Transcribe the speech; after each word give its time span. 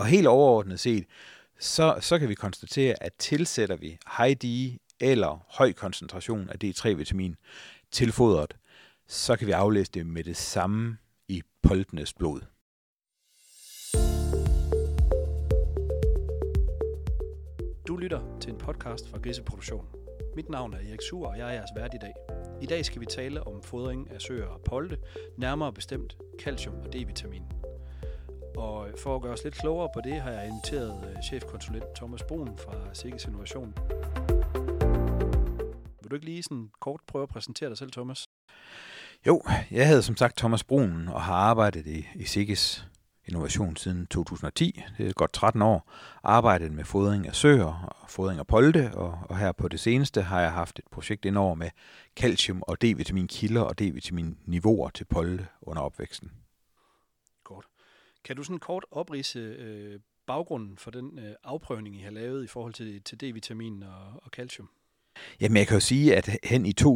Og 0.00 0.06
helt 0.06 0.26
overordnet 0.26 0.80
set, 0.80 1.04
så, 1.58 1.98
så 2.00 2.18
kan 2.18 2.28
vi 2.28 2.34
konstatere, 2.34 3.02
at 3.02 3.12
tilsætter 3.18 3.76
vi 3.76 3.98
high 4.18 4.36
D 4.36 4.78
eller 5.00 5.44
høj 5.48 5.72
koncentration 5.72 6.48
af 6.48 6.56
D3-vitamin 6.64 7.36
til 7.92 8.12
fodret, 8.12 8.56
så 9.08 9.36
kan 9.36 9.46
vi 9.46 9.52
aflæse 9.52 9.92
det 9.92 10.06
med 10.06 10.24
det 10.24 10.36
samme 10.36 10.96
i 11.28 11.42
poltenes 11.62 12.12
blod. 12.12 12.40
Du 17.88 17.96
lytter 17.96 18.38
til 18.40 18.52
en 18.52 18.58
podcast 18.58 19.10
fra 19.10 19.18
Griseproduktion. 19.18 19.86
Mit 20.36 20.48
navn 20.48 20.74
er 20.74 20.78
Erik 20.78 21.02
Sur, 21.02 21.26
og 21.26 21.38
jeg 21.38 21.48
er 21.48 21.52
jeres 21.52 21.70
vært 21.76 21.94
i 21.94 21.98
dag. 22.00 22.12
I 22.62 22.66
dag 22.66 22.84
skal 22.84 23.00
vi 23.00 23.06
tale 23.06 23.46
om 23.46 23.62
fodring 23.62 24.10
af 24.10 24.20
søer 24.20 24.46
og 24.46 24.60
polte, 24.64 24.98
nærmere 25.38 25.72
bestemt 25.72 26.16
calcium 26.42 26.74
og 26.74 26.94
D-vitamin. 26.94 27.59
Og 28.56 28.88
for 28.98 29.16
at 29.16 29.22
gøre 29.22 29.32
os 29.32 29.44
lidt 29.44 29.54
klogere 29.54 29.88
på 29.94 30.00
det, 30.04 30.20
har 30.20 30.30
jeg 30.30 30.48
inviteret 30.48 31.10
øh, 31.10 31.22
chefkonsulent 31.22 31.84
Thomas 31.96 32.22
Brun 32.22 32.58
fra 32.58 32.94
Sikkes 32.94 33.24
Innovation. 33.24 33.74
Vil 36.02 36.10
du 36.10 36.14
ikke 36.14 36.26
lige 36.26 36.42
sådan 36.42 36.70
kort 36.80 37.00
prøve 37.06 37.22
at 37.22 37.28
præsentere 37.28 37.68
dig 37.68 37.78
selv, 37.78 37.92
Thomas? 37.92 38.28
Jo, 39.26 39.42
jeg 39.70 39.88
hedder 39.88 40.02
som 40.02 40.16
sagt 40.16 40.36
Thomas 40.36 40.64
Brun 40.64 41.08
og 41.08 41.22
har 41.22 41.34
arbejdet 41.34 41.86
i, 41.86 42.06
i 42.14 42.24
Sikkes 42.24 42.86
Innovation 43.28 43.76
siden 43.76 44.06
2010. 44.06 44.82
Det 44.98 45.08
er 45.08 45.12
godt 45.12 45.32
13 45.32 45.62
år. 45.62 45.92
Arbejdet 46.24 46.72
med 46.72 46.84
fodring 46.84 47.26
af 47.26 47.34
søer 47.34 47.96
og 48.02 48.10
fodring 48.10 48.38
af 48.38 48.46
polte, 48.46 48.90
og, 48.94 49.18
og 49.22 49.38
her 49.38 49.52
på 49.52 49.68
det 49.68 49.80
seneste 49.80 50.22
har 50.22 50.40
jeg 50.40 50.52
haft 50.52 50.78
et 50.78 50.84
projekt 50.92 51.24
indover 51.24 51.54
med 51.54 51.70
calcium 52.16 52.62
og 52.62 52.76
D-vitamin 52.84 53.26
kilder 53.26 53.60
og 53.60 53.80
D-vitamin 53.80 54.36
niveauer 54.46 54.90
til 54.90 55.04
polte 55.04 55.46
under 55.62 55.82
opvæksten. 55.82 56.30
Kan 58.24 58.36
du 58.36 58.42
sådan 58.42 58.58
kort 58.58 58.84
oprise 58.90 59.38
øh, 59.38 60.00
baggrunden 60.26 60.78
for 60.78 60.90
den 60.90 61.18
øh, 61.18 61.34
afprøvning, 61.44 61.96
I 61.96 62.00
har 62.00 62.10
lavet 62.10 62.44
i 62.44 62.46
forhold 62.46 62.72
til, 62.72 63.02
til 63.02 63.18
D-vitamin 63.22 63.82
og, 63.82 64.20
og 64.22 64.30
calcium? 64.30 64.70
Jamen, 65.40 65.56
jeg 65.56 65.66
kan 65.66 65.76
jo 65.76 65.80
sige, 65.80 66.16
at 66.16 66.38
hen 66.44 66.66
i 66.66 66.74
2019-2020, 66.80 66.86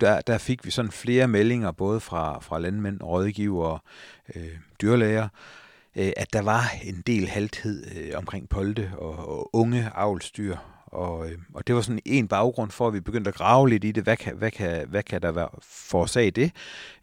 der, 0.00 0.20
der 0.26 0.38
fik 0.38 0.64
vi 0.64 0.70
sådan 0.70 0.90
flere 0.90 1.28
meldinger, 1.28 1.72
både 1.72 2.00
fra, 2.00 2.40
fra 2.40 2.58
landmænd, 2.58 3.02
rådgivere, 3.02 3.78
øh, 4.34 4.58
dyrlæger, 4.82 5.28
øh, 5.96 6.12
at 6.16 6.32
der 6.32 6.42
var 6.42 6.62
en 6.84 7.02
del 7.06 7.28
halthed 7.28 7.96
øh, 7.96 8.12
omkring 8.14 8.48
polte 8.48 8.92
og, 8.98 9.28
og 9.28 9.54
unge 9.54 9.90
avlsdyr. 9.94 10.56
Og, 10.94 11.30
øh, 11.30 11.38
og 11.54 11.66
det 11.66 11.74
var 11.74 11.80
sådan 11.80 12.02
en 12.04 12.28
baggrund 12.28 12.70
for, 12.70 12.88
at 12.88 12.94
vi 12.94 13.00
begyndte 13.00 13.28
at 13.28 13.34
grave 13.34 13.68
lidt 13.68 13.84
i 13.84 13.92
det. 13.92 14.02
Hvad 14.02 14.16
kan, 14.16 14.36
hvad 14.36 14.50
kan, 14.50 14.88
hvad 14.88 15.02
kan 15.02 15.22
der 15.22 15.32
være 15.32 15.48
forårsag 15.62 16.30
det? 16.30 16.52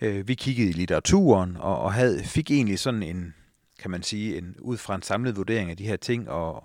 Øh, 0.01 0.27
vi 0.27 0.33
kiggede 0.33 0.69
i 0.69 0.73
litteraturen 0.73 1.57
og, 1.59 1.79
og 1.79 1.93
havde, 1.93 2.23
fik 2.23 2.51
egentlig 2.51 2.79
sådan 2.79 3.03
en, 3.03 3.33
kan 3.79 3.91
man 3.91 4.03
sige, 4.03 4.37
en, 4.37 4.55
ud 4.59 4.77
fra 4.77 4.95
en 4.95 5.01
samlet 5.01 5.37
vurdering 5.37 5.69
af 5.69 5.77
de 5.77 5.87
her 5.87 5.95
ting, 5.95 6.29
og, 6.29 6.63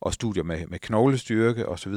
og 0.00 0.14
studier 0.14 0.42
med, 0.42 0.66
med 0.66 0.78
knoglestyrke 0.78 1.68
osv., 1.68 1.94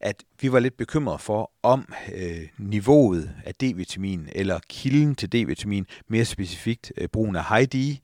at 0.00 0.24
vi 0.40 0.52
var 0.52 0.58
lidt 0.58 0.76
bekymrede 0.76 1.18
for, 1.18 1.50
om 1.62 1.92
øh, 2.14 2.48
niveauet 2.58 3.30
af 3.44 3.52
D-vitamin 3.62 4.28
eller 4.32 4.60
kilden 4.68 5.14
til 5.14 5.28
D-vitamin, 5.34 5.84
mere 6.08 6.24
specifikt 6.24 6.92
øh, 6.96 7.08
brugen 7.08 7.36
af 7.36 7.44
high 7.48 7.66
D, 7.66 8.00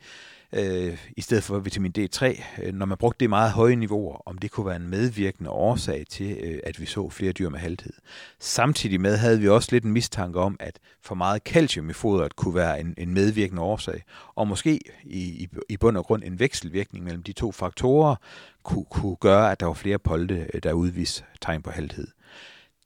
øh, 0.53 0.99
i 1.17 1.21
stedet 1.21 1.45
for 1.45 1.59
vitamin 1.59 1.93
D3, 1.99 2.43
øh, 2.63 2.75
når 2.75 2.87
man 2.87 2.99
brugte 2.99 3.21
det 3.21 3.29
meget 3.29 3.53
høje 3.53 3.77
niveauer, 3.77 4.23
om 4.29 4.39
det 4.39 4.51
kunne 4.51 4.67
være 4.67 4.77
en 4.77 4.91
medvirkende 4.91 5.51
årsag 5.51 6.05
til, 6.11 6.39
øh, 6.43 6.61
at 6.65 6.81
vi 6.81 6.87
så 6.87 7.09
flere 7.09 7.33
dyr 7.33 7.49
med 7.49 7.59
halthed. 7.59 7.93
Samtidig 8.41 9.01
med 9.01 9.17
havde 9.17 9.41
vi 9.41 9.49
også 9.49 9.69
lidt 9.73 9.85
en 9.85 9.93
mistanke 9.93 10.41
om, 10.41 10.57
at 10.61 10.79
for 11.03 11.15
meget 11.15 11.43
calcium 11.43 11.91
i 11.91 11.93
fodret 11.93 12.37
kunne 12.37 12.55
være 12.55 12.81
en, 12.81 12.95
en 12.99 13.15
medvirkende 13.15 13.63
årsag, 13.63 14.03
og 14.35 14.49
måske 14.49 14.81
i, 15.05 15.21
i, 15.21 15.49
i 15.69 15.77
bund 15.77 15.97
og 15.97 16.05
grund 16.05 16.23
en 16.25 16.39
vekselvirkning 16.39 17.05
mellem 17.05 17.23
de 17.23 17.33
to 17.33 17.53
faktorer 17.53 18.17
kunne, 18.63 18.85
kunne 18.85 19.17
gøre, 19.17 19.53
at 19.53 19.61
der 19.61 19.67
var 19.67 19.75
flere 19.75 19.99
polte, 19.99 20.47
øh, 20.55 20.63
der 20.63 20.73
udviste 20.73 21.25
tegn 21.41 21.63
på 21.63 21.71
halthed 21.71 22.09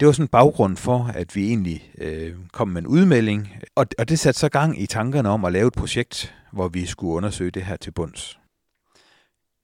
det 0.00 0.06
var 0.06 0.12
sådan 0.12 0.24
en 0.24 0.28
baggrund 0.28 0.76
for, 0.76 1.10
at 1.14 1.36
vi 1.36 1.48
egentlig 1.48 1.92
øh, 1.98 2.34
kom 2.52 2.68
med 2.68 2.82
en 2.82 2.86
udmelding, 2.86 3.48
og, 3.74 3.86
og 3.98 4.08
det 4.08 4.18
satte 4.18 4.40
så 4.40 4.48
gang 4.48 4.82
i 4.82 4.86
tankerne 4.86 5.28
om 5.28 5.44
at 5.44 5.52
lave 5.52 5.66
et 5.66 5.72
projekt, 5.72 6.34
hvor 6.52 6.68
vi 6.68 6.86
skulle 6.86 7.14
undersøge 7.14 7.50
det 7.50 7.64
her 7.64 7.76
til 7.76 7.90
bunds. 7.90 8.38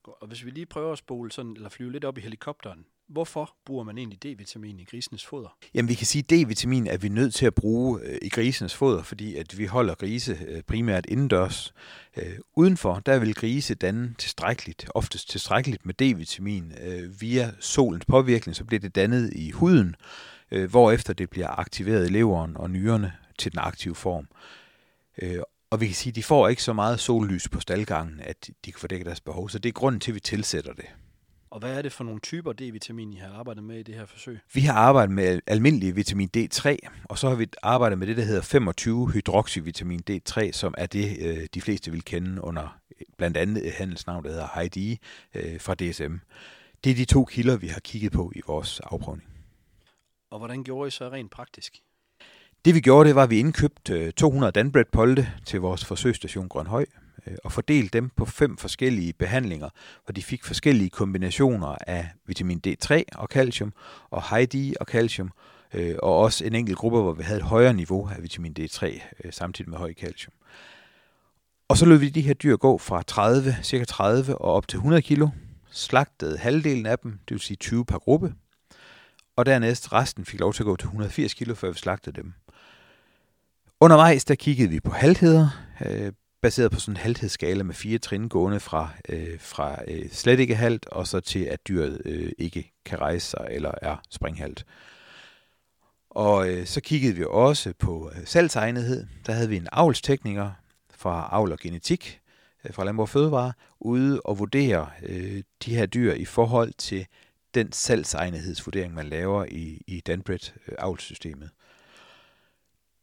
Og 0.05 0.29
hvis 0.29 0.45
vi 0.45 0.51
lige 0.51 0.67
prøver 0.67 0.93
at 0.93 0.99
spole 0.99 1.33
sådan, 1.33 1.53
eller 1.57 1.69
flyve 1.69 1.93
lidt 1.93 2.05
op 2.05 2.19
i 2.19 2.21
helikopteren, 2.21 2.85
hvorfor 3.13 3.55
bruger 3.67 3.85
man 3.85 3.99
egentlig 3.99 4.25
D-vitamin 4.25 4.81
i 4.81 4.85
grisenes 4.85 5.27
foder? 5.27 5.57
Jamen 5.75 5.89
vi 5.89 5.95
kan 5.95 6.07
sige, 6.07 6.25
at 6.25 6.33
D-vitamin 6.33 6.87
er 6.87 6.97
vi 6.97 7.09
nødt 7.09 7.35
til 7.35 7.47
at 7.47 7.55
bruge 7.55 8.01
øh, 8.03 8.19
i 8.23 8.29
grisenes 8.29 8.75
foder, 8.75 9.03
fordi 9.03 9.37
at 9.37 9.59
vi 9.59 9.67
holder 9.67 9.95
grise 9.95 10.39
øh, 10.49 10.63
primært 10.63 11.07
indendørs. 11.09 11.75
Øh, 12.17 12.39
udenfor, 12.57 12.99
der 13.07 13.19
vil 13.19 13.35
grise 13.35 13.75
danne 13.75 14.15
tilstrækkeligt, 14.19 14.87
oftest 14.95 15.31
tilstrækkeligt 15.31 15.87
med 15.87 15.95
D-vitamin. 16.03 16.73
Via 17.21 17.51
solens 17.61 18.05
påvirkning, 18.05 18.57
så 18.57 18.65
bliver 18.65 18.81
det 18.81 18.95
dannet 18.95 19.33
i 19.33 19.51
huden, 19.51 19.97
hvorefter 20.71 21.13
det 21.13 21.31
bliver 21.31 21.59
aktiveret 21.59 22.07
i 22.07 22.13
leveren 22.13 22.57
og 22.57 22.71
nyrerne 22.71 23.13
til 23.39 23.53
den 23.53 23.59
aktive 23.59 23.95
form. 23.95 24.29
Og 25.71 25.81
vi 25.81 25.87
kan 25.87 25.95
sige, 25.95 26.11
at 26.11 26.17
de 26.17 26.23
får 26.23 26.49
ikke 26.49 26.63
så 26.63 26.73
meget 26.73 27.01
sollys 27.01 27.49
på 27.49 27.61
staldgangen, 27.61 28.21
at 28.21 28.51
de 28.65 28.73
kan 28.73 28.81
fordække 28.81 29.05
deres 29.05 29.21
behov. 29.21 29.49
Så 29.49 29.59
det 29.59 29.69
er 29.69 29.73
grunden 29.73 30.01
til, 30.01 30.11
at 30.11 30.15
vi 30.15 30.21
tilsætter 30.21 30.73
det. 30.73 30.85
Og 31.53 31.59
hvad 31.59 31.79
er 31.79 31.83
det 31.83 31.93
for 31.93 32.05
nogle 32.05 32.21
typer 32.21 32.53
D-vitamin, 32.53 33.13
I 33.13 33.17
har 33.17 33.39
arbejdet 33.39 33.65
med 33.65 33.79
i 33.79 33.83
det 33.83 33.95
her 33.95 34.07
forsøg? 34.07 34.39
Vi 34.55 34.61
har 34.61 34.73
arbejdet 34.73 35.15
med 35.15 35.41
almindelig 35.47 35.97
vitamin 35.97 36.31
D3, 36.37 36.77
og 37.05 37.19
så 37.19 37.29
har 37.29 37.35
vi 37.35 37.47
arbejdet 37.63 37.99
med 37.99 38.07
det, 38.07 38.17
der 38.17 38.23
hedder 38.23 38.43
25 38.43 39.11
hydroxyvitamin 39.11 40.01
D3, 40.11 40.53
som 40.53 40.75
er 40.79 40.87
det, 40.87 41.17
øh, 41.21 41.47
de 41.55 41.61
fleste 41.61 41.91
vil 41.91 42.05
kende 42.05 42.45
under 42.45 42.79
blandt 43.19 43.37
andet 43.37 43.67
et 43.67 43.73
handelsnavn, 43.73 44.25
der 44.25 44.31
hedder 44.31 44.49
Heidi 44.55 44.99
øh, 45.35 45.61
fra 45.61 45.75
DSM. 45.75 46.15
Det 46.85 46.91
er 46.91 46.95
de 46.95 47.05
to 47.05 47.25
kilder, 47.25 47.57
vi 47.57 47.67
har 47.67 47.81
kigget 47.81 48.13
på 48.13 48.33
i 48.37 48.41
vores 48.47 48.81
afprøvning. 48.81 49.29
Og 50.31 50.39
hvordan 50.39 50.65
gjorde 50.65 50.89
I 50.89 50.91
så 50.91 51.09
rent 51.09 51.31
praktisk? 51.31 51.83
Det 52.65 52.75
vi 52.75 52.81
gjorde, 52.81 53.09
det 53.09 53.15
var, 53.15 53.23
at 53.23 53.31
vi 53.31 53.39
indkøbte 53.39 54.11
200 54.11 54.51
øh, 54.51 54.55
Danbred 54.55 54.85
Polte 54.93 55.29
til 55.47 55.61
vores 55.61 55.85
forsøgsstation 55.85 56.49
Grønhøj, 56.49 56.87
Øh, 57.27 57.37
og 57.45 57.53
fordelte 57.53 57.99
dem 57.99 58.11
på 58.17 58.25
fem 58.25 58.57
forskellige 58.57 59.13
behandlinger, 59.13 59.69
hvor 60.05 60.13
de 60.13 60.23
fik 60.23 60.45
forskellige 60.45 60.91
kombinationer 60.91 61.77
af 61.87 62.09
vitamin 62.27 62.61
D3 62.67 63.03
og 63.15 63.29
calcium, 63.29 63.73
og 64.11 64.23
Heidi 64.31 64.71
D 64.71 64.75
og 64.81 64.87
calcium, 64.87 65.31
øh, 65.75 65.95
og 66.03 66.19
også 66.19 66.45
en 66.45 66.55
enkelt 66.55 66.79
gruppe, 66.79 67.01
hvor 67.01 67.13
vi 67.13 67.23
havde 67.23 67.39
et 67.41 67.47
højere 67.47 67.75
niveau 67.75 68.09
af 68.09 68.23
vitamin 68.23 68.57
D3, 68.61 69.01
øh, 69.25 69.33
samtidig 69.33 69.71
med 69.71 69.79
høj 69.79 69.95
calcium. 69.95 70.33
Og 71.69 71.77
så 71.77 71.87
lod 71.87 71.99
vi 71.99 72.09
de 72.09 72.21
her 72.21 72.35
dyr 72.35 72.57
gå 72.57 72.79
fra 72.79 73.03
30, 73.03 73.57
cirka 73.63 73.85
30 73.85 74.39
og 74.39 74.53
op 74.53 74.69
til 74.69 74.77
100 74.77 75.03
kilo, 75.03 75.29
slagtede 75.71 76.39
halvdelen 76.39 76.87
af 76.87 76.99
dem, 76.99 77.11
det 77.11 77.35
vil 77.35 77.41
sige 77.41 77.57
20 77.57 77.85
per 77.85 77.99
gruppe, 77.99 78.35
og 79.37 79.47
dernæst 79.47 79.93
resten 79.93 80.25
fik 80.25 80.41
lov 80.41 80.53
til 80.53 80.63
at 80.63 80.67
gå 80.67 80.77
til 80.77 80.87
180 80.87 81.35
kilo, 81.35 81.55
før 81.55 81.71
vi 81.71 81.79
slagtede 81.79 82.17
dem. 82.17 82.33
Undervejs 83.81 84.25
der 84.25 84.35
kiggede 84.35 84.69
vi 84.69 84.81
på 84.81 84.91
haltheder, 84.91 85.49
øh, 85.87 86.13
baseret 86.43 86.73
på 86.73 86.81
sådan 86.81 86.93
en 86.93 87.03
halthedsskala 87.03 87.63
med 87.63 87.75
fire 87.75 87.99
trin 87.99 88.29
gående 88.29 88.61
fra, 88.61 88.89
øh, 89.09 89.41
fra 89.41 89.79
øh, 89.89 90.11
slet 90.11 90.41
ikke 90.41 90.57
halt, 90.57 90.87
og 90.87 91.07
så 91.07 91.21
til 91.21 91.45
at 91.45 91.69
dyret 91.69 92.03
øh, 92.05 92.33
ikke 92.39 92.73
kan 92.85 93.01
rejse 93.01 93.27
sig 93.27 93.49
eller 93.51 93.73
er 93.83 93.97
springhalt. 94.11 94.67
Og 96.11 96.49
øh, 96.49 96.67
så 96.67 96.81
kiggede 96.81 97.15
vi 97.15 97.25
også 97.29 97.73
på 97.79 98.11
øh, 98.15 98.27
salgsegnethed. 98.27 99.07
Der 99.27 99.33
havde 99.33 99.49
vi 99.49 99.57
en 99.57 99.69
avlstekniker 99.73 100.51
fra 100.91 101.29
Avl 101.33 101.53
og 101.53 101.59
Genetik 101.59 102.21
øh, 102.65 102.75
fra 102.75 102.85
Landbrug 102.85 103.09
Fødevare 103.09 103.53
ude 103.81 104.21
og 104.21 104.39
vurdere 104.39 104.91
øh, 105.03 105.43
de 105.65 105.75
her 105.75 105.87
dyr 105.87 106.13
i 106.13 106.25
forhold 106.25 106.73
til 106.79 107.07
den 107.55 107.73
salgsegnethedsvurdering, 107.73 108.95
man 108.95 109.09
laver 109.09 109.45
i, 109.45 109.83
i 109.87 110.01
Danbred 110.01 110.53
øh, 110.69 110.75
avlssystemet. 110.79 111.51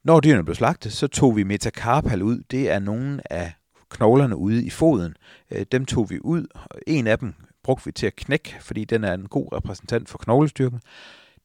Når 0.03 0.19
dyrene 0.19 0.43
blev 0.43 0.55
slagtet, 0.55 0.93
så 0.93 1.07
tog 1.07 1.35
vi 1.35 1.43
metacarpal 1.43 2.23
ud. 2.23 2.43
Det 2.51 2.69
er 2.69 2.79
nogle 2.79 3.33
af 3.33 3.53
knoglerne 3.89 4.35
ude 4.35 4.65
i 4.65 4.69
foden. 4.69 5.15
Øh, 5.51 5.65
dem 5.71 5.85
tog 5.85 6.09
vi 6.09 6.19
ud. 6.21 6.45
En 6.88 7.07
af 7.07 7.19
dem 7.19 7.33
brugte 7.63 7.85
vi 7.85 7.91
til 7.91 8.07
at 8.07 8.15
knække, 8.15 8.56
fordi 8.62 8.85
den 8.85 9.03
er 9.03 9.13
en 9.13 9.27
god 9.27 9.53
repræsentant 9.53 10.09
for 10.09 10.18
knoglestyrken. 10.18 10.81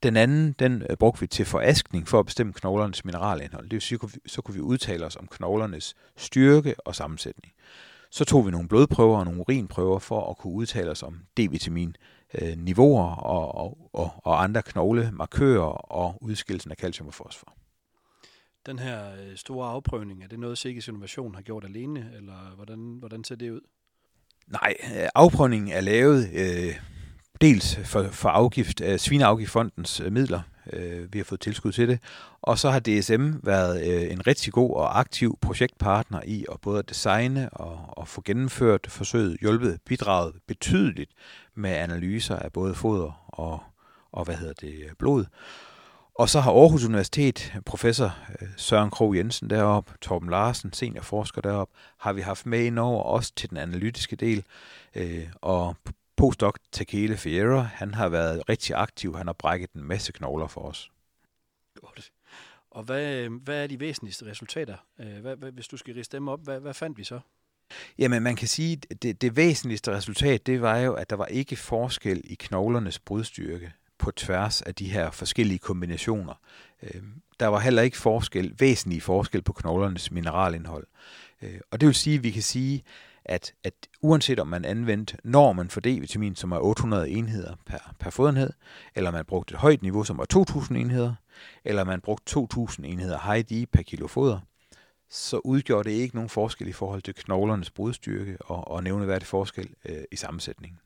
Den 0.03 0.17
anden, 0.17 0.55
den 0.59 0.83
øh, 0.91 0.97
brugte 0.97 1.21
vi 1.21 1.27
til 1.27 1.45
foraskning 1.45 2.09
for 2.09 2.19
at 2.19 2.27
bestemme 2.27 2.53
knoglernes 2.53 3.05
mineralindhold. 3.05 3.65
Det 3.65 3.73
vil 3.73 3.81
sige, 3.81 3.99
så 4.27 4.43
kunne 4.43 4.55
vi 4.55 4.61
udtale 4.61 5.07
os 5.07 5.17
om 5.17 5.27
knoglernes 5.31 5.95
styrke 6.17 6.75
og 6.79 6.95
sammensætning. 6.95 7.53
Så 8.11 8.25
tog 8.25 8.47
vi 8.47 8.51
nogle 8.51 8.69
blodprøver 8.69 9.19
og 9.19 9.25
nogle 9.25 9.41
urinprøver 9.41 9.99
for 9.99 10.31
at 10.31 10.37
kunne 10.39 10.53
udtale 10.53 10.91
os 10.91 11.03
om 11.03 11.21
D-vitamin 11.41 11.95
niveauer 12.57 13.15
og, 13.15 13.55
og, 13.55 13.79
og, 13.93 14.11
og 14.25 14.43
andre 14.43 14.63
knoglemarkører 14.63 15.93
og 15.93 16.23
udskillelsen 16.23 16.71
af 16.71 16.77
calcium 16.77 17.09
og 17.09 17.15
fosfor. 17.15 17.55
Den 18.67 18.79
her 18.79 19.13
øh, 19.13 19.37
store 19.37 19.69
afprøvning, 19.69 20.25
er 20.25 20.29
det 20.29 20.39
noget, 20.39 20.59
Sikkes 20.59 20.89
Innovation 20.89 21.35
har 21.35 21.43
gjort 21.43 21.65
alene, 21.65 22.11
eller 22.17 22.55
hvordan, 22.57 22.97
hvordan 22.99 23.25
ser 23.25 23.37
det 23.37 23.51
ud? 23.51 23.61
Nej, 24.47 24.75
øh, 24.85 25.09
afprøvningen 25.15 25.73
er 25.73 25.81
lavet 25.81 26.31
øh, 26.35 26.75
dels 27.41 27.77
for, 27.85 28.03
for 28.03 28.29
afgift 28.29 28.81
af 28.81 29.01
Svineafgiftfondens 29.01 30.01
øh, 30.01 30.13
midler. 30.13 30.41
Øh, 30.73 31.13
vi 31.13 31.19
har 31.19 31.25
fået 31.25 31.41
tilskud 31.41 31.73
til 31.73 31.89
det. 31.89 31.99
Og 32.43 32.59
så 32.59 32.71
har 32.71 32.81
DSM 32.81 33.31
været 33.43 33.87
øh, 33.87 34.13
en 34.13 34.27
rigtig 34.27 34.53
god 34.53 34.77
og 34.77 34.99
aktiv 34.99 35.39
projektpartner 35.41 36.21
i 36.27 36.47
at 36.53 36.61
både 36.61 36.83
designe 36.83 37.51
og, 37.51 37.99
og 37.99 38.09
få 38.09 38.23
gennemført 38.25 38.87
forsøget, 38.89 39.37
hjulpet, 39.41 39.81
bidraget 39.87 40.35
betydeligt 40.47 41.11
med 41.55 41.71
analyser 41.71 42.37
af 42.37 42.53
både 42.53 42.75
foder 42.75 43.25
og, 43.29 43.63
og 44.13 44.25
hvad 44.25 44.35
hedder 44.35 44.55
det, 44.61 44.75
blod. 44.99 45.25
Og 46.15 46.29
så 46.29 46.41
har 46.41 46.53
Aarhus 46.53 46.85
Universitet, 46.85 47.55
professor 47.67 48.19
øh, 48.41 48.49
Søren 48.57 48.91
Krog 48.91 49.17
Jensen 49.17 49.51
deroppe, 49.51 49.93
Torben 50.01 50.31
Larsen, 50.31 50.73
seniorforsker 50.73 51.41
deroppe, 51.41 51.75
har 51.99 52.13
vi 52.13 52.21
haft 52.21 52.47
med 52.47 52.65
ind 52.65 52.79
over 52.79 53.03
også 53.03 53.33
til 53.37 53.51
den 53.51 53.59
analytiske 53.59 54.17
del. 54.17 54.45
Øh, 54.95 55.29
og 55.41 55.77
postdoc 56.17 56.55
Takele 56.73 57.17
Fiera, 57.17 57.61
han 57.61 57.95
har 57.95 58.09
været 58.09 58.49
rigtig 58.49 58.75
aktiv. 58.77 59.17
Han 59.17 59.27
har 59.27 59.33
brækket 59.33 59.73
en 59.73 59.85
masse 59.85 60.13
knogler 60.13 60.47
for 60.47 60.61
os. 60.61 60.91
Godt. 61.81 62.13
Og 62.71 62.83
hvad, 62.83 63.29
hvad 63.29 63.63
er 63.63 63.67
de 63.67 63.81
væsentligste 63.81 64.27
resultater? 64.27 64.77
Øh, 65.01 65.21
hvad, 65.21 65.37
hvad, 65.37 65.53
hvis 65.53 65.69
du 65.69 65.77
skal 65.77 65.95
riste 65.95 66.17
dem 66.17 66.29
op, 66.29 66.45
hvad, 66.45 66.61
hvad 66.61 66.75
fandt 66.75 66.99
vi 66.99 67.05
så? 67.05 67.21
Jamen, 67.99 68.23
man 68.23 68.37
kan 68.37 68.49
sige, 68.49 68.81
at 68.91 69.03
det, 69.03 69.21
det 69.21 69.37
væsentligste 69.37 69.91
resultat, 69.91 70.47
det 70.47 70.63
var 70.63 70.79
jo, 70.79 70.95
at 70.95 71.11
der 71.11 71.17
var 71.17 71.27
ikke 71.27 71.57
forskel 71.57 72.21
i 72.25 72.35
knoglernes 72.35 72.99
brudstyrke 72.99 73.73
på 73.99 74.11
tværs 74.11 74.63
af 74.63 74.75
de 74.75 74.93
her 74.93 75.11
forskellige 75.11 75.59
kombinationer. 75.59 76.35
Øhm, 76.83 77.23
der 77.41 77.47
var 77.47 77.59
heller 77.59 77.83
ikke 77.83 77.97
forskel, 77.97 78.55
væsentlig 78.59 79.03
forskel 79.03 79.43
på 79.43 79.53
knoglernes 79.53 80.11
mineralindhold. 80.11 80.87
Øh, 81.43 81.61
og 81.71 81.81
det 81.81 81.87
vil 81.87 81.95
sige, 81.95 82.17
at 82.17 82.23
vi 82.23 82.31
kan 82.31 82.43
sige, 82.43 82.83
at, 83.25 83.55
at 83.65 83.75
uanset 84.03 84.41
om 84.41 84.47
man 84.47 84.65
anvendte 84.65 85.17
normen 85.25 85.71
for 85.71 85.81
D-vitamin, 85.81 86.35
som 86.35 86.53
er 86.53 86.59
800 86.59 87.11
enheder 87.11 87.55
per, 87.67 87.95
per 88.01 88.11
fodenhed, 88.11 88.51
eller 88.95 89.11
man 89.11 89.25
brugte 89.25 89.55
et 89.55 89.61
højt 89.61 89.83
niveau, 89.83 90.05
som 90.05 90.19
var 90.19 90.25
2000 90.25 90.79
enheder, 90.79 91.15
eller 91.65 91.85
man 91.85 92.01
brugte 92.01 92.25
2000 92.27 92.87
enheder 92.87 93.33
high 93.33 93.45
D 93.45 93.67
per 93.73 93.83
kilo 93.83 94.07
foder, 94.07 94.41
så 95.11 95.39
udgjorde 95.39 95.91
det 95.91 95.97
ikke 95.97 96.15
nogen 96.15 96.31
forskel 96.31 96.69
i 96.69 96.73
forhold 96.73 97.03
til 97.03 97.15
knoglernes 97.15 97.71
brudstyrke 97.71 98.37
og, 98.41 98.69
og 98.69 98.83
nævneværdig 98.83 99.27
forskel 99.27 99.75
øh, 99.85 100.05
i 100.13 100.17
sammensætningen. 100.17 100.79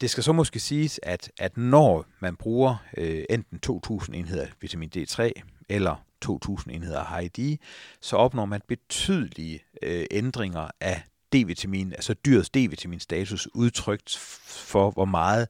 Det 0.00 0.10
skal 0.10 0.24
så 0.24 0.32
måske 0.32 0.60
siges, 0.60 1.00
at, 1.02 1.30
at 1.38 1.56
når 1.56 2.06
man 2.20 2.36
bruger 2.36 2.76
øh, 2.96 3.24
enten 3.30 3.60
2.000 3.66 4.14
enheder 4.14 4.46
vitamin 4.60 4.90
D3 4.96 5.30
eller 5.68 6.04
2.000 6.24 6.70
enheder 6.70 7.20
HID, 7.20 7.56
så 8.00 8.16
opnår 8.16 8.44
man 8.44 8.60
betydelige 8.68 9.64
øh, 9.82 10.06
ændringer 10.10 10.70
af 10.80 11.02
D-vitamin, 11.34 11.92
altså 11.92 12.14
dyrets 12.14 12.50
D-vitamin 12.50 13.00
status 13.00 13.48
udtrykt 13.54 14.16
for, 14.46 14.90
hvor 14.90 15.04
meget 15.04 15.48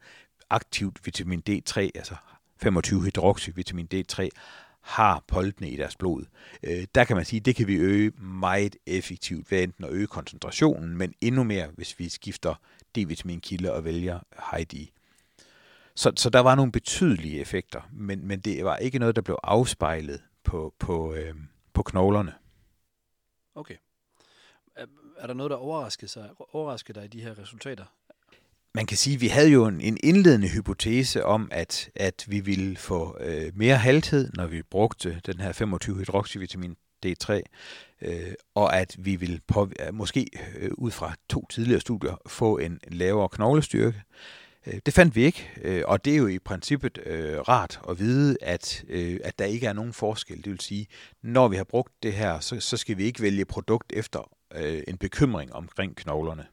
aktivt 0.51 1.07
vitamin 1.07 1.43
D3, 1.51 1.79
altså 1.95 2.15
25 2.63 3.03
hydroxyvitamin 3.03 3.89
D3, 3.95 4.29
har 4.85 5.25
poltene 5.27 5.71
i 5.71 5.77
deres 5.77 5.97
blod. 5.97 6.25
Øh, 6.63 6.87
der 6.95 7.05
kan 7.05 7.17
man 7.17 7.25
sige, 7.25 7.41
at 7.41 7.47
det 7.47 7.57
kan 7.57 7.67
vi 7.67 7.77
øge 7.77 8.11
meget 8.11 8.77
effektivt 8.87 9.51
ved 9.51 9.63
enten 9.63 9.85
at 9.85 9.91
øge 9.91 10.07
koncentrationen, 10.07 10.97
men 10.97 11.15
endnu 11.21 11.45
mere, 11.45 11.69
hvis 11.75 11.99
vi 11.99 12.09
skifter 12.09 12.55
D-vitaminkilde 12.97 13.73
og 13.73 13.85
vælger 13.85 14.21
high 14.51 14.67
D. 14.67 14.75
Så, 15.95 16.13
så 16.17 16.31
der 16.31 16.41
var 16.41 16.55
nogle 16.55 16.73
betydelige 16.73 17.41
effekter, 17.41 17.81
men, 17.93 18.27
men 18.27 18.41
det 18.41 18.65
var 18.65 18.77
ikke 18.77 18.99
noget, 18.99 19.17
der 19.17 19.23
blev 19.23 19.39
afspejlet 19.43 20.23
på, 20.43 20.75
på, 20.79 21.15
øh, 21.15 21.35
på 21.73 21.83
knoglerne. 21.83 22.35
Okay. 23.55 23.77
Er, 24.77 24.87
er 25.19 25.27
der 25.27 25.35
noget, 25.35 25.51
der 25.51 25.57
overraskede, 25.57 26.11
sig, 26.11 26.31
overraskede 26.53 26.99
dig 26.99 27.05
i 27.05 27.09
de 27.09 27.21
her 27.23 27.39
resultater? 27.39 27.85
Man 28.77 28.87
kan 28.87 28.97
sige, 28.97 29.15
at 29.15 29.21
vi 29.21 29.29
havde 29.29 29.51
jo 29.51 29.67
en, 29.67 29.81
en 29.81 29.99
indledende 30.03 30.49
hypotese 30.49 31.25
om, 31.25 31.49
at, 31.53 31.91
at 31.95 32.25
vi 32.29 32.41
ville 32.41 32.77
få 32.77 33.17
øh, 33.21 33.53
mere 33.55 33.77
halthed, 33.77 34.31
når 34.35 34.47
vi 34.47 34.63
brugte 34.63 35.21
den 35.27 35.41
her 35.41 35.53
25 35.53 35.97
hydroxyvitamin 35.97 36.77
D3, 37.07 37.41
øh, 38.03 38.33
og 38.55 38.77
at 38.77 38.97
vi 38.99 39.17
vil 39.17 39.41
på, 39.47 39.71
måske 39.93 40.27
øh, 40.59 40.71
ud 40.79 40.91
fra 40.91 41.15
to 41.29 41.47
tidligere 41.51 41.81
studier 41.81 42.21
få 42.27 42.59
en, 42.59 42.73
en 42.73 42.93
lavere 42.93 43.29
knoglestyrke. 43.29 44.03
Øh, 44.67 44.81
det 44.87 44.95
fandt 44.95 45.17
vi 45.17 45.25
ikke, 45.25 45.51
øh, 45.63 45.83
og 45.87 46.05
det 46.05 46.13
er 46.13 46.19
jo 46.19 46.27
i 46.27 46.39
princippet 46.39 46.99
øh, 47.07 47.39
rart 47.39 47.81
at 47.89 47.99
vide, 47.99 48.37
at, 48.41 48.85
øh, 48.89 49.21
at 49.25 49.39
der 49.39 49.45
ikke 49.45 49.67
er 49.67 49.73
nogen 49.73 49.93
forskel. 49.93 50.37
Det 50.37 50.51
vil 50.51 50.61
sige, 50.61 50.87
når 51.23 51.49
vi 51.49 51.57
har 51.57 51.65
brugt 51.65 51.93
det 52.03 52.13
her, 52.13 52.41
så, 52.41 52.61
så 52.61 52.77
skal 52.77 52.97
vi 52.97 53.05
ikke 53.05 53.23
vælge 53.23 53.45
produkt 53.45 53.93
efter 53.97 54.31
øh, 54.55 54.83
en 54.89 54.99
bekymring 54.99 55.53
omkring 55.53 55.97
knoglerne. 55.97 56.47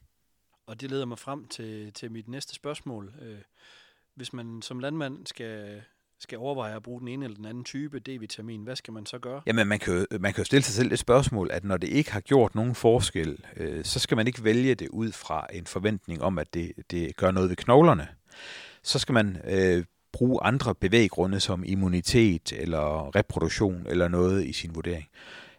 Og 0.71 0.81
det 0.81 0.91
leder 0.91 1.05
mig 1.05 1.19
frem 1.19 1.47
til, 1.47 1.93
til 1.93 2.11
mit 2.11 2.27
næste 2.27 2.55
spørgsmål. 2.55 3.13
Øh, 3.21 3.37
hvis 4.15 4.33
man 4.33 4.61
som 4.61 4.79
landmand 4.79 5.27
skal 5.27 5.81
skal 6.19 6.37
overveje 6.37 6.75
at 6.75 6.83
bruge 6.83 6.99
den 6.99 7.07
ene 7.07 7.25
eller 7.25 7.35
den 7.35 7.45
anden 7.45 7.63
type 7.63 7.99
D-vitamin, 7.99 8.63
hvad 8.63 8.75
skal 8.75 8.93
man 8.93 9.05
så 9.05 9.19
gøre? 9.19 9.41
Jamen, 9.45 9.67
man 9.67 9.79
kan, 9.79 9.93
jo, 9.93 10.05
man 10.19 10.33
kan 10.33 10.41
jo 10.41 10.45
stille 10.45 10.63
sig 10.63 10.73
selv 10.73 10.91
et 10.91 10.99
spørgsmål, 10.99 11.49
at 11.51 11.63
når 11.63 11.77
det 11.77 11.87
ikke 11.87 12.11
har 12.11 12.19
gjort 12.19 12.55
nogen 12.55 12.75
forskel, 12.75 13.45
øh, 13.57 13.85
så 13.85 13.99
skal 13.99 14.17
man 14.17 14.27
ikke 14.27 14.43
vælge 14.43 14.75
det 14.75 14.89
ud 14.89 15.11
fra 15.11 15.47
en 15.53 15.65
forventning 15.65 16.21
om, 16.21 16.39
at 16.39 16.53
det, 16.53 16.71
det 16.91 17.15
gør 17.15 17.31
noget 17.31 17.49
ved 17.49 17.55
knoglerne. 17.55 18.07
Så 18.83 18.99
skal 18.99 19.13
man 19.13 19.37
øh, 19.47 19.83
bruge 20.11 20.43
andre 20.43 20.75
bevæggrunde 20.75 21.39
som 21.39 21.63
immunitet 21.65 22.51
eller 22.51 23.15
reproduktion 23.15 23.85
eller 23.89 24.07
noget 24.07 24.45
i 24.45 24.53
sin 24.53 24.75
vurdering. 24.75 25.07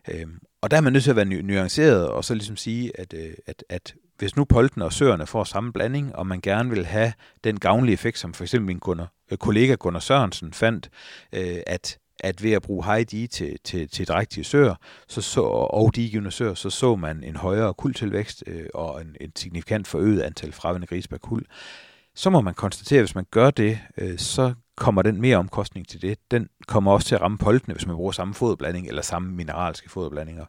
Øh, 0.08 0.26
og 0.60 0.70
der 0.70 0.76
er 0.76 0.80
man 0.80 0.92
nødt 0.92 1.04
til 1.04 1.10
at 1.10 1.16
være 1.16 1.42
nuanceret 1.42 2.08
og 2.08 2.24
så 2.24 2.34
ligesom 2.34 2.56
sige, 2.56 3.00
at, 3.00 3.14
øh, 3.14 3.34
at, 3.46 3.64
at 3.68 3.94
hvis 4.22 4.36
nu 4.36 4.44
polten 4.44 4.82
og 4.82 4.92
søerne 4.92 5.26
får 5.26 5.44
samme 5.44 5.72
blanding, 5.72 6.16
og 6.16 6.26
man 6.26 6.40
gerne 6.40 6.70
vil 6.70 6.86
have 6.86 7.12
den 7.44 7.60
gavnlige 7.60 7.92
effekt, 7.92 8.19
som 8.19 8.34
for 8.34 8.44
eksempel 8.44 8.66
min 8.66 8.80
kunder, 8.80 9.06
øh, 9.30 9.38
kollega 9.38 9.74
Gunnar 9.74 10.00
Sørensen 10.00 10.52
fandt, 10.52 10.90
øh, 11.32 11.58
at 11.66 11.98
at 12.20 12.42
ved 12.42 12.52
at 12.52 12.62
bruge 12.62 12.84
high 12.84 13.04
D 13.04 13.30
til, 13.30 13.58
til, 13.64 13.88
til 13.88 14.08
drægtige 14.08 14.44
søer, 14.44 14.74
så 15.08 15.20
så, 15.20 15.40
og 15.40 15.96
digivende 15.96 16.30
søer, 16.30 16.54
så 16.54 16.70
så 16.70 16.96
man 16.96 17.24
en 17.24 17.36
højere 17.36 17.74
kuldtilvækst 17.74 18.44
øh, 18.46 18.66
og 18.74 19.00
en, 19.00 19.16
en 19.20 19.32
signifikant 19.36 19.86
forøget 19.86 20.22
antal 20.22 20.52
fraværende 20.52 20.86
grise 20.86 21.08
per 21.08 21.19
kuld. 21.19 21.44
Så 22.14 22.30
må 22.30 22.40
man 22.40 22.54
konstatere, 22.54 22.98
at 22.98 23.02
hvis 23.02 23.14
man 23.14 23.26
gør 23.30 23.50
det, 23.50 23.78
øh, 23.98 24.19
så 24.19 24.54
kommer 24.76 25.02
den 25.02 25.20
mere 25.20 25.36
omkostning 25.36 25.88
til 25.88 26.02
det. 26.02 26.19
Den 26.30 26.48
kommer 26.66 26.92
også 26.92 27.06
til 27.06 27.14
at 27.14 27.20
ramme 27.20 27.38
poltene, 27.38 27.74
hvis 27.74 27.86
man 27.86 27.96
bruger 27.96 28.12
samme 28.12 28.34
foderblanding 28.34 28.88
eller 28.88 29.02
samme 29.02 29.32
mineralske 29.32 29.90
foderblandinger. 29.90 30.44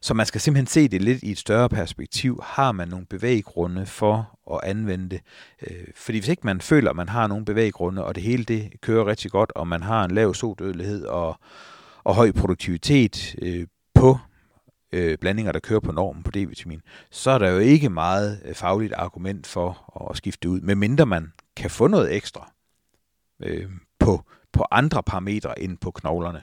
Så 0.00 0.14
man 0.14 0.26
skal 0.26 0.40
simpelthen 0.40 0.66
se 0.66 0.88
det 0.88 1.02
lidt 1.02 1.22
i 1.22 1.30
et 1.30 1.38
større 1.38 1.68
perspektiv. 1.68 2.40
Har 2.44 2.72
man 2.72 2.88
nogle 2.88 3.06
bevæggrunde 3.06 3.86
for 3.86 4.38
at 4.54 4.60
anvende 4.70 5.08
det? 5.08 5.20
Øh, 5.62 5.86
fordi 5.96 6.18
hvis 6.18 6.28
ikke 6.28 6.46
man 6.46 6.60
føler, 6.60 6.90
at 6.90 6.96
man 6.96 7.08
har 7.08 7.26
nogle 7.26 7.44
bevæggrunde, 7.44 8.04
og 8.04 8.14
det 8.14 8.22
hele 8.22 8.44
det 8.44 8.72
kører 8.80 9.06
rigtig 9.06 9.30
godt, 9.30 9.52
og 9.52 9.68
man 9.68 9.82
har 9.82 10.04
en 10.04 10.10
lav 10.10 10.34
sodødelighed 10.34 11.04
og, 11.04 11.38
og 12.04 12.14
høj 12.14 12.32
produktivitet 12.32 13.34
øh, 13.42 13.66
på 13.94 14.18
øh, 14.92 15.18
blandinger, 15.18 15.52
der 15.52 15.60
kører 15.60 15.80
på 15.80 15.92
normen 15.92 16.22
på 16.22 16.30
D-vitamin, 16.36 16.80
så 17.10 17.30
er 17.30 17.38
der 17.38 17.50
jo 17.50 17.58
ikke 17.58 17.90
meget 17.90 18.42
øh, 18.44 18.54
fagligt 18.54 18.92
argument 18.92 19.46
for 19.46 20.08
at 20.10 20.16
skifte 20.16 20.48
ud, 20.48 20.60
medmindre 20.60 21.06
man 21.06 21.32
kan 21.56 21.70
få 21.70 21.86
noget 21.86 22.14
ekstra 22.14 22.52
øh, 23.42 23.70
på, 23.98 24.24
på 24.52 24.64
andre 24.70 25.02
parametre 25.02 25.62
end 25.62 25.78
på 25.78 25.90
knoglerne 25.90 26.42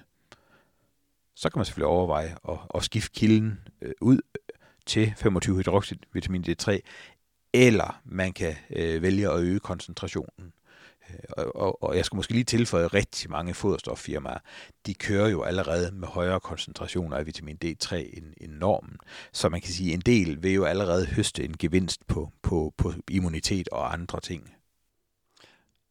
så 1.39 1.49
kan 1.49 1.59
man 1.59 1.65
selvfølgelig 1.65 1.87
overveje 1.87 2.35
at, 2.49 2.57
at 2.75 2.83
skifte 2.83 3.11
kilden 3.11 3.59
øh, 3.81 3.91
ud 4.01 4.19
til 4.85 5.13
25 5.17 5.55
hydroxyvitamin 5.55 6.43
D3, 6.47 6.79
eller 7.53 8.01
man 8.05 8.33
kan 8.33 8.55
øh, 8.75 9.01
vælge 9.01 9.29
at 9.29 9.39
øge 9.39 9.59
koncentrationen. 9.59 10.53
Øh, 11.09 11.15
og, 11.37 11.55
og, 11.55 11.83
og 11.83 11.95
jeg 11.97 12.05
skal 12.05 12.15
måske 12.15 12.33
lige 12.33 12.43
tilføje, 12.43 12.85
at 12.85 12.93
rigtig 12.93 13.29
mange 13.29 13.53
foderstoffirmaer, 13.53 14.37
de 14.85 14.93
kører 14.93 15.29
jo 15.29 15.43
allerede 15.43 15.91
med 15.91 16.07
højere 16.07 16.39
koncentrationer 16.39 17.17
af 17.17 17.25
vitamin 17.25 17.57
D3 17.65 17.95
end, 17.95 18.33
end 18.37 18.51
normen. 18.51 18.97
Så 19.33 19.49
man 19.49 19.61
kan 19.61 19.71
sige, 19.71 19.89
at 19.89 19.95
en 19.95 20.01
del 20.01 20.43
vil 20.43 20.53
jo 20.53 20.65
allerede 20.65 21.05
høste 21.05 21.43
en 21.43 21.57
gevinst 21.57 22.07
på, 22.07 22.31
på, 22.41 22.73
på 22.77 22.93
immunitet 23.09 23.69
og 23.69 23.93
andre 23.93 24.19
ting. 24.19 24.53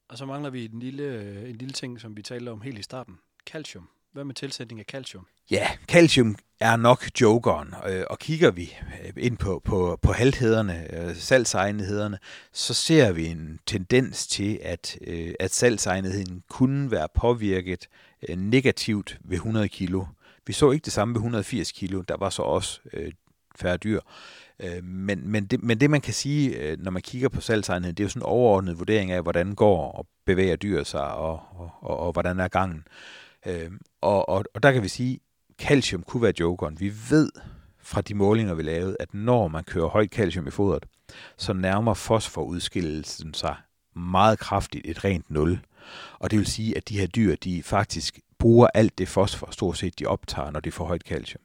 Og 0.08 0.18
så 0.18 0.26
mangler 0.26 0.50
vi 0.50 0.64
en 0.64 0.80
lille, 0.80 1.02
øh, 1.02 1.50
en 1.50 1.56
lille 1.56 1.72
ting, 1.72 2.00
som 2.00 2.16
vi 2.16 2.22
talte 2.22 2.50
om 2.50 2.60
helt 2.60 2.78
i 2.78 2.82
starten. 2.82 3.18
Calcium. 3.46 3.88
Hvad 4.18 4.24
med 4.24 4.34
tilsætning 4.34 4.80
af 4.80 4.86
calcium? 4.86 5.26
Ja, 5.50 5.68
calcium 5.88 6.36
er 6.60 6.76
nok 6.76 7.04
jokeren, 7.20 7.74
øh, 7.88 8.04
og 8.10 8.18
kigger 8.18 8.50
vi 8.50 8.76
øh, 9.04 9.12
ind 9.16 9.36
på, 9.36 9.62
på, 9.64 9.98
på 10.02 10.12
halthederne, 10.12 10.94
øh, 10.94 11.16
salgsegnethederne, 11.16 12.18
så 12.52 12.74
ser 12.74 13.12
vi 13.12 13.26
en 13.26 13.58
tendens 13.66 14.26
til, 14.26 14.58
at, 14.62 14.98
øh, 15.06 15.34
at 15.40 15.54
salgsegnetheden 15.54 16.42
kunne 16.48 16.90
være 16.90 17.08
påvirket 17.14 17.88
øh, 18.28 18.36
negativt 18.36 19.18
ved 19.24 19.36
100 19.36 19.68
kilo. 19.68 20.04
Vi 20.46 20.52
så 20.52 20.70
ikke 20.70 20.84
det 20.84 20.92
samme 20.92 21.14
ved 21.14 21.18
180 21.18 21.72
kilo, 21.72 22.00
der 22.00 22.16
var 22.16 22.30
så 22.30 22.42
også 22.42 22.80
færre 23.56 23.76
dyr. 23.76 24.00
Men, 24.82 25.28
men, 25.28 25.46
det, 25.46 25.62
men 25.62 25.80
det 25.80 25.90
man 25.90 26.00
kan 26.00 26.14
sige, 26.14 26.76
når 26.76 26.90
man 26.90 27.02
kigger 27.02 27.28
på 27.28 27.40
salgsegnetheden, 27.40 27.96
det 27.96 28.02
er 28.02 28.04
jo 28.04 28.08
sådan 28.08 28.22
en 28.22 28.26
overordnet 28.26 28.78
vurdering 28.78 29.10
af, 29.10 29.22
hvordan 29.22 29.54
går 29.54 29.92
og 29.92 30.06
bevæger 30.26 30.56
dyr 30.56 30.84
sig, 30.84 31.14
og, 31.14 31.40
og, 31.50 31.70
og, 31.80 31.96
og 31.96 32.12
hvordan 32.12 32.40
er 32.40 32.48
gangen. 32.48 32.78
Øh, 32.86 33.27
Øhm, 33.46 33.80
og, 34.00 34.28
og, 34.28 34.44
og 34.54 34.62
der 34.62 34.72
kan 34.72 34.82
vi 34.82 34.88
sige, 34.88 35.20
calcium 35.60 36.02
kunne 36.02 36.22
være 36.22 36.32
jokeren. 36.40 36.80
Vi 36.80 36.92
ved 37.10 37.30
fra 37.82 38.00
de 38.00 38.14
målinger, 38.14 38.54
vi 38.54 38.62
lavede, 38.62 38.96
at 39.00 39.14
når 39.14 39.48
man 39.48 39.64
kører 39.64 39.88
højt 39.88 40.10
calcium 40.10 40.46
i 40.46 40.50
fodret, 40.50 40.86
så 41.36 41.52
nærmer 41.52 41.94
fosforudskillelsen 41.94 43.34
sig 43.34 43.56
meget 43.96 44.38
kraftigt 44.38 44.86
et 44.86 45.04
rent 45.04 45.30
nul. 45.30 45.60
Og 46.18 46.30
det 46.30 46.38
vil 46.38 46.46
sige, 46.46 46.76
at 46.76 46.88
de 46.88 46.98
her 46.98 47.06
dyr, 47.06 47.36
de 47.36 47.62
faktisk 47.62 48.20
bruger 48.38 48.68
alt 48.74 48.98
det 48.98 49.08
fosfor, 49.08 49.48
stort 49.50 49.78
set 49.78 49.98
de 49.98 50.06
optager, 50.06 50.50
når 50.50 50.60
de 50.60 50.70
får 50.70 50.84
højt 50.84 51.02
calcium. 51.02 51.42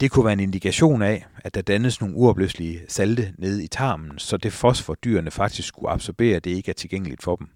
Det 0.00 0.10
kunne 0.10 0.24
være 0.24 0.32
en 0.32 0.40
indikation 0.40 1.02
af, 1.02 1.26
at 1.36 1.54
der 1.54 1.62
dannes 1.62 2.00
nogle 2.00 2.16
uopløselige 2.16 2.84
salte 2.88 3.34
nede 3.38 3.64
i 3.64 3.66
tarmen, 3.66 4.18
så 4.18 4.36
det 4.36 4.52
fosfor, 4.52 4.94
dyrene 4.94 5.30
faktisk 5.30 5.68
skulle 5.68 5.90
absorbere, 5.90 6.40
det 6.40 6.50
ikke 6.50 6.70
er 6.70 6.74
tilgængeligt 6.74 7.22
for 7.22 7.36
dem. 7.36 7.48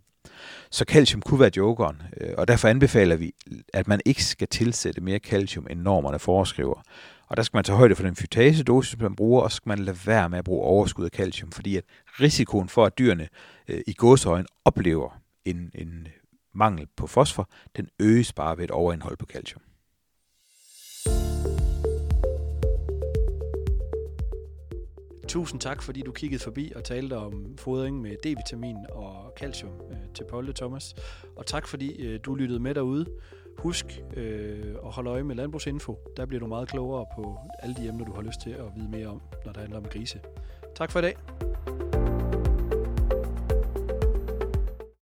Så 0.70 0.84
calcium 0.88 1.22
kunne 1.22 1.40
være 1.40 1.50
jokeren, 1.56 2.02
øh, 2.20 2.34
og 2.38 2.48
derfor 2.48 2.68
anbefaler 2.68 3.16
vi, 3.16 3.32
at 3.72 3.88
man 3.88 4.00
ikke 4.04 4.24
skal 4.24 4.48
tilsætte 4.48 5.00
mere 5.00 5.18
calcium, 5.18 5.66
end 5.70 5.80
normerne 5.80 6.18
foreskriver. 6.18 6.82
Og 7.28 7.36
der 7.36 7.42
skal 7.42 7.56
man 7.56 7.64
tage 7.64 7.76
højde 7.76 7.96
for 7.96 8.02
den 8.02 8.16
fytasedosis, 8.16 9.00
man 9.00 9.16
bruger, 9.16 9.42
og 9.42 9.50
så 9.50 9.56
skal 9.56 9.68
man 9.68 9.78
lade 9.78 9.98
være 10.06 10.28
med 10.28 10.38
at 10.38 10.44
bruge 10.44 10.64
overskud 10.64 11.04
af 11.04 11.10
calcium, 11.10 11.52
fordi 11.52 11.76
at 11.76 11.84
risikoen 12.20 12.68
for, 12.68 12.84
at 12.84 12.98
dyrene 12.98 13.28
øh, 13.68 13.80
i 13.86 13.92
godsøjen 13.92 14.46
oplever 14.64 15.20
en, 15.44 15.70
en 15.74 16.08
mangel 16.54 16.86
på 16.96 17.06
fosfor, 17.06 17.48
den 17.76 17.88
øges 17.98 18.32
bare 18.32 18.56
ved 18.56 18.64
et 18.64 18.70
overindhold 18.70 19.16
på 19.16 19.26
calcium. 19.26 19.62
Tusind 25.30 25.60
tak, 25.60 25.82
fordi 25.82 26.02
du 26.02 26.12
kiggede 26.12 26.42
forbi 26.42 26.72
og 26.76 26.84
talte 26.84 27.16
om 27.16 27.56
fodring 27.58 28.00
med 28.00 28.16
D-vitamin 28.26 28.76
og 28.92 29.32
calcium 29.36 29.72
øh, 29.90 29.96
til 30.14 30.24
Polde 30.24 30.52
Thomas. 30.52 30.94
Og 31.36 31.46
tak, 31.46 31.68
fordi 31.68 32.06
øh, 32.06 32.20
du 32.24 32.34
lyttede 32.34 32.60
med 32.60 32.74
derude. 32.74 33.06
Husk 33.58 34.02
øh, 34.16 34.74
at 34.84 34.92
holde 34.92 35.10
øje 35.10 35.22
med 35.22 35.36
Landbrugsinfo. 35.36 35.98
Der 36.16 36.26
bliver 36.26 36.40
du 36.40 36.46
meget 36.46 36.68
klogere 36.68 37.06
på 37.16 37.38
alle 37.62 37.74
de 37.74 37.88
emner, 37.88 38.04
du 38.04 38.12
har 38.12 38.22
lyst 38.22 38.40
til 38.40 38.50
at 38.50 38.64
vide 38.76 38.88
mere 38.88 39.06
om, 39.06 39.22
når 39.44 39.52
det 39.52 39.60
handler 39.60 39.78
om 39.78 39.84
grise. 39.84 40.20
Tak 40.74 40.90
for 40.90 40.98
i 40.98 41.02
dag. 41.02 41.16